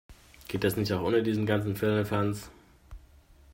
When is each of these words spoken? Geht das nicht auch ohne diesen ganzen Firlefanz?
Geht 0.47 0.63
das 0.63 0.77
nicht 0.77 0.91
auch 0.93 1.03
ohne 1.03 1.21
diesen 1.21 1.45
ganzen 1.45 1.75
Firlefanz? 1.75 2.49